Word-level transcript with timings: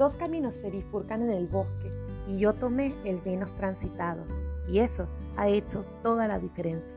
Dos 0.00 0.16
caminos 0.16 0.54
se 0.54 0.70
bifurcan 0.70 1.20
en 1.20 1.30
el 1.30 1.46
bosque 1.46 1.90
y 2.26 2.38
yo 2.38 2.54
tomé 2.54 2.94
el 3.04 3.20
menos 3.22 3.54
transitado. 3.56 4.24
Y 4.66 4.78
eso 4.78 5.06
ha 5.36 5.48
hecho 5.48 5.84
toda 6.02 6.26
la 6.26 6.38
diferencia. 6.38 6.96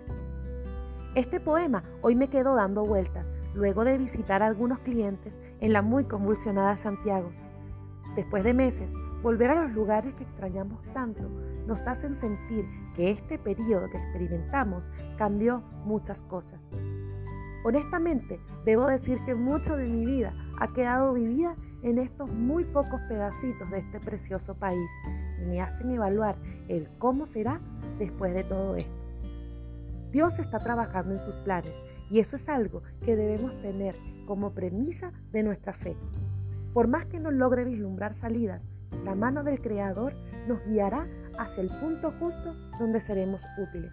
Este 1.13 1.41
poema 1.41 1.83
hoy 2.01 2.15
me 2.15 2.29
quedó 2.29 2.55
dando 2.55 2.85
vueltas 2.85 3.29
luego 3.53 3.83
de 3.83 3.97
visitar 3.97 4.41
a 4.41 4.45
algunos 4.45 4.79
clientes 4.79 5.37
en 5.59 5.73
la 5.73 5.81
muy 5.81 6.05
convulsionada 6.05 6.77
Santiago. 6.77 7.33
Después 8.15 8.45
de 8.45 8.53
meses, 8.53 8.93
volver 9.21 9.49
a 9.49 9.63
los 9.63 9.73
lugares 9.73 10.13
que 10.15 10.23
extrañamos 10.23 10.81
tanto 10.93 11.23
nos 11.67 11.85
hacen 11.87 12.15
sentir 12.15 12.65
que 12.95 13.11
este 13.11 13.37
periodo 13.37 13.89
que 13.89 13.97
experimentamos 13.97 14.89
cambió 15.17 15.61
muchas 15.83 16.21
cosas. 16.21 16.65
Honestamente, 17.65 18.39
debo 18.63 18.87
decir 18.87 19.19
que 19.25 19.35
mucho 19.35 19.75
de 19.75 19.89
mi 19.89 20.05
vida 20.05 20.33
ha 20.57 20.69
quedado 20.69 21.11
vivida 21.11 21.57
en 21.83 21.99
estos 21.99 22.31
muy 22.31 22.63
pocos 22.63 23.01
pedacitos 23.01 23.69
de 23.69 23.79
este 23.79 23.99
precioso 23.99 24.55
país 24.55 24.89
y 25.41 25.45
me 25.45 25.61
hacen 25.61 25.91
evaluar 25.91 26.35
el 26.67 26.87
cómo 26.97 27.25
será 27.25 27.59
después 27.99 28.33
de 28.33 28.43
todo 28.43 28.75
esto. 28.75 29.03
Dios 30.11 30.39
está 30.39 30.59
trabajando 30.59 31.13
en 31.13 31.19
sus 31.19 31.35
planes 31.37 31.73
y 32.09 32.19
eso 32.19 32.35
es 32.35 32.47
algo 32.47 32.83
que 33.03 33.15
debemos 33.15 33.61
tener 33.61 33.95
como 34.27 34.53
premisa 34.53 35.11
de 35.31 35.43
nuestra 35.43 35.73
fe. 35.73 35.95
Por 36.73 36.87
más 36.87 37.05
que 37.05 37.19
no 37.19 37.31
logre 37.31 37.65
vislumbrar 37.65 38.13
salidas, 38.13 38.63
la 39.03 39.15
mano 39.15 39.43
del 39.43 39.61
Creador 39.61 40.13
nos 40.47 40.63
guiará 40.65 41.07
hacia 41.37 41.63
el 41.63 41.69
punto 41.69 42.11
justo 42.19 42.55
donde 42.79 43.01
seremos 43.01 43.43
útiles. 43.57 43.91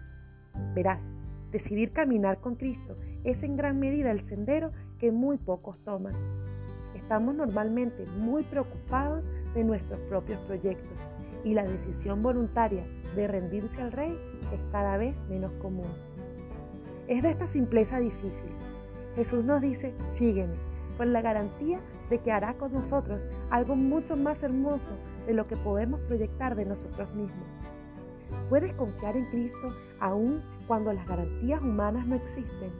Verás, 0.73 1.01
decidir 1.51 1.91
caminar 1.91 2.39
con 2.39 2.55
Cristo 2.55 2.97
es 3.23 3.43
en 3.43 3.55
gran 3.55 3.79
medida 3.79 4.11
el 4.11 4.21
sendero 4.21 4.71
que 4.99 5.11
muy 5.11 5.37
pocos 5.37 5.83
toman. 5.83 6.13
Estamos 7.11 7.35
normalmente 7.35 8.05
muy 8.15 8.41
preocupados 8.43 9.25
de 9.53 9.65
nuestros 9.65 9.99
propios 10.07 10.39
proyectos 10.47 10.93
y 11.43 11.53
la 11.53 11.63
decisión 11.63 12.21
voluntaria 12.21 12.85
de 13.17 13.27
rendirse 13.27 13.81
al 13.81 13.91
Rey 13.91 14.17
es 14.53 14.61
cada 14.71 14.95
vez 14.95 15.21
menos 15.27 15.51
común. 15.61 15.89
Es 17.09 17.21
de 17.21 17.31
esta 17.31 17.47
simpleza 17.47 17.99
difícil. 17.99 18.49
Jesús 19.17 19.43
nos 19.43 19.59
dice, 19.59 19.93
sígueme, 20.07 20.53
con 20.95 21.11
la 21.11 21.19
garantía 21.21 21.81
de 22.09 22.19
que 22.19 22.31
hará 22.31 22.53
con 22.53 22.71
nosotros 22.71 23.25
algo 23.49 23.75
mucho 23.75 24.15
más 24.15 24.41
hermoso 24.41 24.91
de 25.25 25.33
lo 25.33 25.47
que 25.47 25.57
podemos 25.57 25.99
proyectar 26.07 26.55
de 26.55 26.63
nosotros 26.63 27.13
mismos. 27.13 27.45
Puedes 28.47 28.73
confiar 28.75 29.17
en 29.17 29.25
Cristo 29.25 29.75
aún 29.99 30.41
cuando 30.65 30.93
las 30.93 31.05
garantías 31.05 31.61
humanas 31.61 32.07
no 32.07 32.15
existen, 32.15 32.71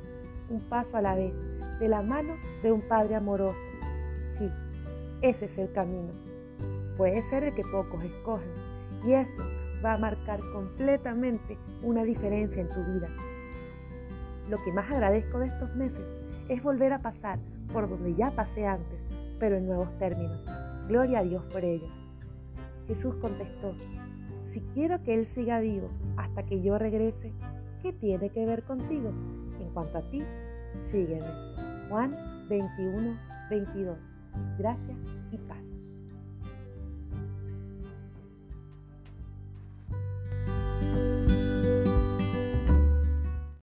un 0.49 0.61
paso 0.69 0.95
a 0.95 1.02
la 1.02 1.15
vez, 1.15 1.37
de 1.81 1.89
la 1.89 2.02
mano 2.02 2.37
de 2.63 2.71
un 2.71 2.79
Padre 2.79 3.15
amoroso. 3.15 3.70
Ese 5.22 5.45
es 5.45 5.58
el 5.59 5.72
camino. 5.72 6.11
Puede 6.97 7.22
ser 7.22 7.44
el 7.44 7.53
que 7.53 7.64
pocos 7.64 8.03
escogen 8.03 8.52
y 9.05 9.14
eso 9.14 9.44
va 9.83 9.94
a 9.94 9.97
marcar 9.97 10.39
completamente 10.52 11.58
una 11.83 12.03
diferencia 12.03 12.61
en 12.61 12.69
tu 12.69 12.83
vida. 12.94 13.08
Lo 14.49 14.58
que 14.64 14.73
más 14.73 14.92
agradezco 14.92 15.38
de 15.39 15.47
estos 15.47 15.75
meses 15.75 16.05
es 16.49 16.64
volver 16.64 16.92
a 16.94 17.03
pasar 17.03 17.39
por 17.72 17.88
donde 17.88 18.16
ya 18.16 18.31
pasé 18.31 18.66
antes, 18.66 18.99
pero 19.39 19.58
en 19.58 19.67
nuevos 19.67 19.95
términos. 19.99 20.42
Gloria 20.88 21.19
a 21.19 21.23
Dios 21.23 21.44
por 21.52 21.64
ello. 21.64 21.88
Jesús 22.88 23.16
contestó, 23.22 23.75
si 24.52 24.59
quiero 24.73 25.02
que 25.03 25.14
Él 25.14 25.25
siga 25.27 25.59
vivo 25.59 25.89
hasta 26.17 26.44
que 26.47 26.61
yo 26.61 26.77
regrese, 26.77 27.31
¿qué 27.81 27.94
tiene 27.94 28.31
que 28.31 28.45
ver 28.45 28.64
contigo? 28.64 29.09
En 29.59 29.69
cuanto 29.73 29.99
a 29.99 30.09
ti, 30.09 30.23
sígueme. 30.77 31.30
Juan 31.89 32.11
21, 32.49 33.17
22. 33.49 34.11
Gracias 34.57 34.97
y 35.31 35.37
paz. 35.37 35.80